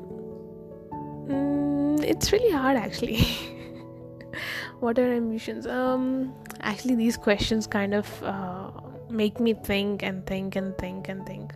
it's 2.03 2.33
really 2.33 2.51
hard 2.51 2.77
actually. 2.77 3.27
What 4.81 4.99
are 4.99 5.13
ambitions? 5.13 5.67
Um 5.67 6.35
actually 6.61 6.95
these 6.95 7.17
questions 7.17 7.67
kind 7.67 7.95
of 7.95 8.23
uh, 8.23 8.71
make 9.11 9.41
me 9.41 9.55
think 9.55 10.03
and 10.03 10.25
think 10.27 10.57
and 10.57 10.77
think 10.79 11.09
and 11.09 11.27
think. 11.27 11.55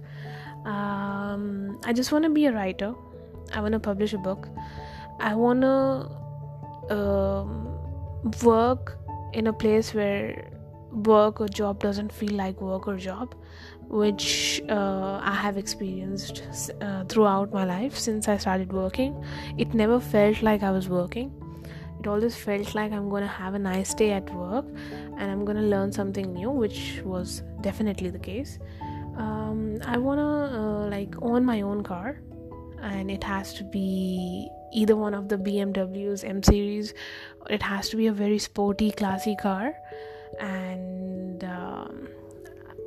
Um 0.65 1.79
i 1.85 1.93
just 1.93 2.13
want 2.13 2.25
to 2.25 2.31
be 2.31 2.47
a 2.47 2.53
writer. 2.53 2.95
I 3.53 3.61
want 3.61 3.73
to 3.73 3.81
publish 3.81 4.13
a 4.13 4.19
book. 4.19 4.49
I 5.21 5.35
want 5.35 5.61
to 5.61 5.77
um, 6.91 7.79
work 8.43 8.99
in 9.33 9.47
a 9.47 9.53
place 9.53 9.95
where 9.95 10.51
work 10.91 11.41
or 11.41 11.49
job 11.49 11.81
doesn't 11.81 12.13
feel 12.13 12.33
like 12.35 12.61
work 12.61 12.89
or 12.89 12.97
job 12.97 13.35
which 13.93 14.63
uh, 14.71 15.21
I 15.23 15.35
have 15.35 15.59
experienced 15.59 16.43
uh, 16.81 17.05
throughout 17.05 17.53
my 17.53 17.65
life 17.65 17.97
since 17.97 18.27
I 18.27 18.39
started 18.39 18.73
working. 18.73 19.23
It 19.59 19.75
never 19.75 20.01
felt 20.01 20.43
like 20.43 20.63
I 20.63 20.71
was 20.71 20.89
working. 20.89 21.31
It 22.01 22.07
always 22.07 22.35
felt 22.35 22.75
like 22.75 22.91
I'm 22.91 23.11
to 23.23 23.29
have 23.29 23.55
a 23.55 23.59
nice 23.59 23.93
day 23.93 24.13
at 24.13 24.35
work 24.35 24.65
and 25.19 25.31
I'm 25.31 25.45
to 25.59 25.63
learn 25.63 25.93
something 25.93 26.33
new, 26.33 26.51
which 26.51 27.03
was 27.05 27.43
definitely 27.61 28.09
the 28.09 28.19
case. 28.19 28.59
Um, 29.17 29.79
I 29.85 29.99
want 29.99 30.19
to 30.19 30.59
uh, 30.59 30.87
like 30.89 31.15
own 31.21 31.45
my 31.45 31.61
own 31.61 31.83
car, 31.83 32.19
and 32.81 33.11
it 33.11 33.23
has 33.23 33.53
to 33.55 33.65
be 33.65 34.49
either 34.73 34.97
one 34.97 35.13
of 35.13 35.29
the 35.29 35.37
BMWs 35.37 36.25
M 36.27 36.43
series, 36.43 36.95
it 37.51 37.63
has 37.63 37.91
to 37.91 37.97
be 37.97 38.07
a 38.07 38.13
very 38.13 38.39
sporty, 38.39 38.91
classy 38.91 39.37
car, 39.37 39.75
and 40.41 41.45
um, 41.45 42.09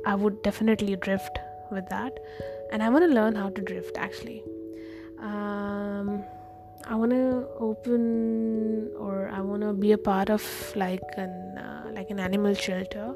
I 0.06 0.14
would 0.14 0.42
definitely 0.42 0.96
drift 0.96 1.38
with 1.70 1.88
that, 1.90 2.18
and 2.72 2.82
I 2.82 2.88
want 2.88 3.04
to 3.04 3.12
learn 3.14 3.34
how 3.34 3.50
to 3.50 3.62
drift 3.62 3.98
actually. 3.98 4.42
Um, 5.18 6.24
I 6.88 6.94
want 6.94 7.10
to 7.10 7.48
open 7.58 8.92
or 8.96 9.28
I 9.28 9.40
want 9.40 9.62
to 9.62 9.72
be 9.72 9.92
a 9.92 9.98
part 9.98 10.30
of 10.30 10.44
like 10.76 11.02
an 11.16 11.58
uh, 11.58 11.90
like 11.92 12.10
an 12.10 12.20
animal 12.20 12.54
shelter, 12.54 13.14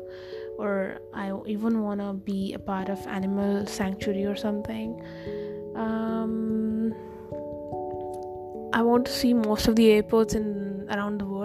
or 0.58 0.98
I 1.14 1.32
even 1.46 1.82
want 1.82 2.00
to 2.00 2.12
be 2.12 2.52
a 2.54 2.58
part 2.58 2.88
of 2.88 3.06
animal 3.06 3.66
sanctuary 3.66 4.24
or 4.24 4.34
something. 4.34 5.00
Um, 5.76 6.92
I 8.72 8.82
want 8.82 9.06
to 9.06 9.12
see 9.12 9.32
most 9.34 9.68
of 9.68 9.76
the 9.76 9.90
airports 9.92 10.34
in 10.34 10.88
around 10.90 11.20
the 11.20 11.26
world, 11.26 11.39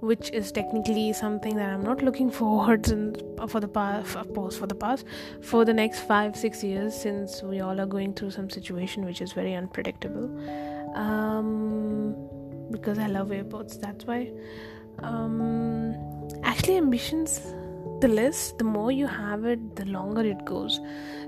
which 0.00 0.30
is 0.30 0.52
technically 0.52 1.12
something 1.12 1.56
that 1.56 1.70
I'm 1.70 1.82
not 1.82 2.02
looking 2.02 2.30
forward 2.30 2.88
in, 2.96 3.16
for 3.48 3.60
the 3.60 3.68
past, 3.68 4.16
of 4.16 4.32
course, 4.34 4.56
for 4.56 4.66
the 4.66 4.74
past, 4.74 5.06
for 5.42 5.64
the 5.64 5.74
next 5.74 6.00
five 6.00 6.36
six 6.36 6.62
years, 6.62 6.94
since 6.94 7.42
we 7.42 7.60
all 7.60 7.80
are 7.80 7.86
going 7.86 8.14
through 8.14 8.30
some 8.30 8.50
situation 8.50 9.04
which 9.04 9.20
is 9.20 9.32
very 9.32 9.54
unpredictable. 9.54 10.30
Um, 10.94 12.14
because 12.70 12.98
I 12.98 13.06
love 13.06 13.32
airports, 13.32 13.76
that's 13.76 14.04
why. 14.04 14.32
Um, 15.00 15.94
actually, 16.42 16.76
ambitions 16.76 17.40
the 18.00 18.08
less 18.08 18.52
the 18.58 18.64
more 18.64 18.90
you 18.92 19.06
have 19.06 19.44
it 19.44 19.76
the 19.76 19.84
longer 19.86 20.22
it 20.22 20.44
goes 20.44 20.80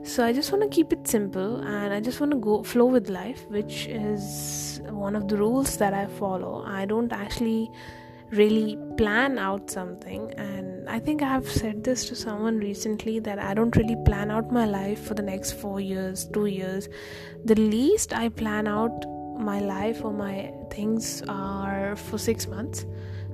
so 0.03 0.25
i 0.25 0.33
just 0.33 0.53
want 0.53 0.63
to 0.63 0.69
keep 0.69 0.93
it 0.93 1.07
simple 1.07 1.57
and 1.61 1.95
i 1.95 2.01
just 2.01 2.21
want 2.21 2.33
to 2.33 2.39
go 2.39 2.63
flow 2.63 2.87
with 2.87 3.09
life 3.09 3.47
which 3.49 3.87
is 3.87 4.81
one 4.91 5.17
of 5.17 5.29
the 5.29 5.37
rules 5.37 5.77
that 5.77 5.95
i 5.95 6.07
follow 6.07 6.65
i 6.67 6.85
don't 6.85 7.13
actually 7.13 7.71
really 8.31 8.79
plan 8.97 9.39
out 9.39 9.71
something. 9.71 10.33
And 10.35 10.89
i 10.89 10.99
think 10.99 11.23
i 11.23 11.29
have 11.29 11.49
said 11.49 11.83
this 11.85 12.09
to 12.09 12.15
someone 12.15 12.59
recently 12.59 13.19
that 13.19 13.41
i 13.41 13.55
don't 13.55 13.77
really 13.77 13.97
plan 14.05 14.31
out 14.31 14.53
my 14.53 14.65
life 14.65 15.05
for 15.05 15.15
the 15.15 15.23
next 15.23 15.53
4 15.53 15.81
years 15.81 16.27
2 16.27 16.47
years. 16.47 16.89
The 17.45 17.57
least 17.57 18.13
i 18.13 18.29
plan 18.29 18.69
out 18.69 19.07
my 19.39 19.61
life 19.61 20.05
or 20.05 20.13
my 20.13 20.53
things 20.71 21.23
are 21.29 21.97
for 21.97 22.19
6 22.19 22.47
months 22.47 22.87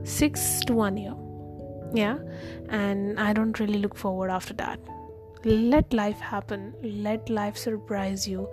6 0.04 0.60
to 0.66 0.74
1 0.74 0.96
year. 0.96 1.14
Yeah? 1.94 2.18
And 2.68 3.20
i 3.20 3.32
don't 3.32 3.60
really 3.60 3.78
look 3.78 3.96
forward 3.96 4.30
after 4.30 4.54
that. 4.54 4.80
Let 5.44 5.92
life 5.92 6.20
happen. 6.20 6.72
Let 6.82 7.28
life 7.28 7.56
surprise 7.56 8.26
you. 8.28 8.48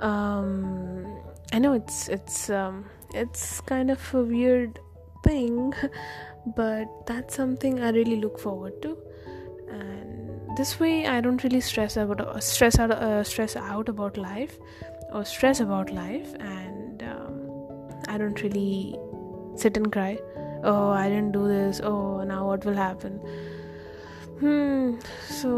Um 0.00 1.20
i 1.52 1.58
know 1.58 1.72
it's 1.74 2.08
it's 2.08 2.50
um 2.50 2.84
it's 3.22 3.60
kind 3.60 3.90
of 3.90 4.14
a 4.14 4.22
weird 4.22 4.80
thing 5.24 5.72
but 6.56 7.06
that's 7.06 7.34
something 7.34 7.80
i 7.82 7.90
really 7.90 8.16
look 8.16 8.38
forward 8.38 8.80
to. 8.82 8.96
And 9.70 10.56
this 10.56 10.78
way 10.78 11.06
i 11.06 11.20
don't 11.20 11.42
really 11.44 11.60
stress 11.60 11.96
about 11.96 12.42
stress 12.42 12.78
out 12.78 12.90
uh, 12.90 13.24
stress 13.24 13.56
out 13.56 13.88
about 13.88 14.16
life 14.16 14.58
or 15.12 15.24
stress 15.24 15.60
about 15.60 15.90
life 15.90 16.34
and 16.40 17.02
um, 17.02 17.34
i 18.08 18.18
don't 18.18 18.42
really 18.42 18.96
sit 19.56 19.76
and 19.76 19.90
cry. 19.92 20.18
Oh 20.62 20.90
i 20.90 21.08
didn't 21.08 21.32
do 21.32 21.48
this. 21.48 21.80
Oh 21.82 22.22
now 22.24 22.46
what 22.46 22.64
will 22.64 22.74
happen? 22.74 23.18
Hmm 24.38 24.98
so 25.28 25.50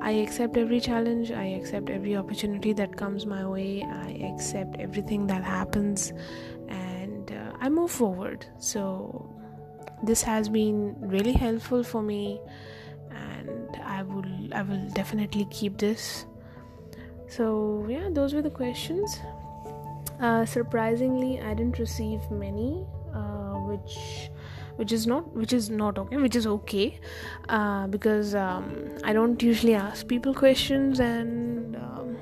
i 0.00 0.10
accept 0.10 0.56
every 0.56 0.80
challenge. 0.80 1.30
I 1.32 1.44
accept 1.58 1.90
every 1.90 2.16
opportunity 2.16 2.72
that 2.74 2.96
comes 2.96 3.26
my 3.26 3.46
way. 3.46 3.82
I 3.82 4.10
accept 4.32 4.76
everything 4.78 5.26
that 5.28 5.42
happens. 5.44 6.12
and 6.68 6.83
i 7.64 7.68
move 7.68 7.90
forward. 7.90 8.46
So 8.58 8.84
this 10.02 10.22
has 10.22 10.48
been 10.48 10.96
really 11.00 11.32
helpful 11.32 11.82
for 11.82 12.02
me 12.02 12.40
and 13.10 13.78
i 13.84 14.02
will 14.02 14.54
i 14.54 14.62
will 14.62 14.88
definitely 15.00 15.46
keep 15.50 15.78
this. 15.78 16.26
So 17.28 17.86
yeah 17.88 18.10
those 18.10 18.34
were 18.34 18.42
the 18.42 18.56
questions. 18.62 19.20
Uh, 20.20 20.44
surprisingly 20.46 21.40
i 21.40 21.54
didn't 21.54 21.78
receive 21.78 22.30
many 22.30 22.68
which 23.74 24.30
which 24.76 24.92
is 24.92 25.06
not 25.06 25.32
which 25.34 25.52
is 25.52 25.70
not 25.70 25.98
okay 25.98 26.16
which 26.16 26.36
is 26.36 26.46
okay 26.46 26.98
uh, 27.48 27.86
because 27.86 28.34
um, 28.34 28.70
i 29.04 29.12
don't 29.12 29.42
usually 29.42 29.74
ask 29.74 30.08
people 30.08 30.34
questions 30.34 31.00
and 31.00 31.76
um, 31.76 32.16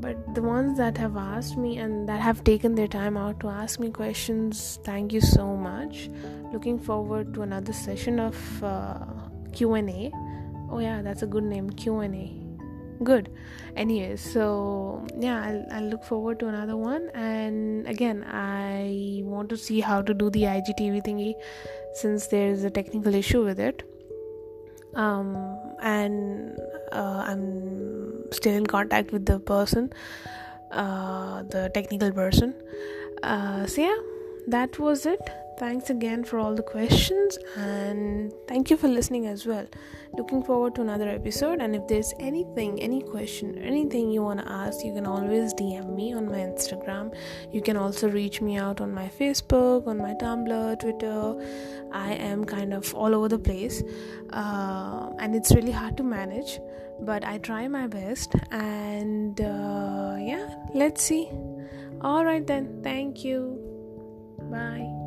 but 0.00 0.34
the 0.34 0.42
ones 0.42 0.78
that 0.78 0.96
have 0.96 1.16
asked 1.16 1.56
me 1.56 1.78
and 1.78 2.08
that 2.08 2.20
have 2.20 2.42
taken 2.44 2.74
their 2.74 2.88
time 2.88 3.16
out 3.16 3.40
to 3.40 3.48
ask 3.48 3.78
me 3.80 3.90
questions 3.90 4.78
thank 4.84 5.12
you 5.12 5.20
so 5.20 5.56
much. 5.56 6.08
Looking 6.52 6.78
forward 6.78 7.34
to 7.34 7.42
another 7.42 7.72
session 7.72 8.18
of 8.18 8.64
uh, 8.64 8.98
q&a 9.52 10.12
oh 10.70 10.78
yeah 10.78 11.02
that's 11.02 11.22
a 11.22 11.26
good 11.26 11.44
name 11.44 11.70
q&a 11.70 12.36
good. 13.02 13.30
Anyways 13.76 14.20
so 14.20 15.06
yeah 15.18 15.42
I'll, 15.42 15.66
I'll 15.76 15.88
look 15.88 16.04
forward 16.04 16.38
to 16.40 16.48
another 16.48 16.76
one. 16.76 17.10
And 17.14 17.86
again 17.86 18.24
i 18.24 19.22
want 19.24 19.48
to 19.50 19.56
see 19.56 19.80
how 19.80 20.02
to 20.02 20.14
do 20.14 20.30
the 20.30 20.42
igtv 20.42 21.04
thingy 21.06 21.34
since 21.94 22.26
there's 22.28 22.64
a 22.64 22.70
technical 22.70 23.14
issue 23.14 23.44
with 23.44 23.60
it. 23.60 23.82
Um 24.94 25.36
and 25.80 26.58
uh, 26.92 27.24
i'm 27.26 28.19
still 28.32 28.54
in 28.54 28.66
contact 28.66 29.12
with 29.12 29.26
the 29.26 29.38
person 29.38 29.92
uh, 30.70 31.42
the 31.42 31.70
technical 31.74 32.12
person. 32.12 32.54
Uh, 33.22 33.66
so 33.66 33.82
yeah 33.82 33.96
that 34.46 34.78
was 34.78 35.04
it 35.04 35.20
Thanks 35.60 35.90
again 35.90 36.24
for 36.24 36.38
all 36.38 36.54
the 36.54 36.62
questions 36.62 37.36
and 37.54 38.32
thank 38.48 38.70
you 38.70 38.78
for 38.78 38.88
listening 38.88 39.26
as 39.26 39.44
well. 39.44 39.66
Looking 40.16 40.42
forward 40.42 40.74
to 40.76 40.80
another 40.80 41.06
episode. 41.06 41.60
And 41.60 41.76
if 41.76 41.86
there's 41.86 42.14
anything, 42.18 42.80
any 42.80 43.02
question, 43.02 43.58
anything 43.58 44.10
you 44.10 44.22
want 44.22 44.40
to 44.40 44.50
ask, 44.50 44.82
you 44.82 44.94
can 44.94 45.04
always 45.04 45.52
DM 45.52 45.94
me 45.94 46.14
on 46.14 46.24
my 46.28 46.38
Instagram. 46.38 47.14
You 47.52 47.60
can 47.60 47.76
also 47.76 48.08
reach 48.08 48.40
me 48.40 48.56
out 48.56 48.80
on 48.80 48.94
my 48.94 49.08
Facebook, 49.08 49.86
on 49.86 49.98
my 49.98 50.14
Tumblr, 50.14 50.80
Twitter. 50.80 51.36
I 51.92 52.14
am 52.14 52.46
kind 52.46 52.72
of 52.72 52.94
all 52.94 53.14
over 53.14 53.28
the 53.28 53.38
place 53.38 53.82
uh, 54.32 55.10
and 55.18 55.36
it's 55.36 55.54
really 55.54 55.72
hard 55.72 55.98
to 55.98 56.02
manage, 56.02 56.58
but 57.02 57.22
I 57.22 57.36
try 57.36 57.68
my 57.68 57.86
best. 57.86 58.34
And 58.50 59.38
uh, 59.38 60.16
yeah, 60.18 60.54
let's 60.72 61.02
see. 61.02 61.30
All 62.00 62.24
right, 62.24 62.46
then. 62.46 62.80
Thank 62.82 63.26
you. 63.26 63.58
Bye. 64.50 64.99